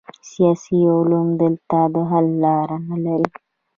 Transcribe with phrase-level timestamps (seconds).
[0.31, 3.29] سیاسي علوم دلته د حل لاره نلري.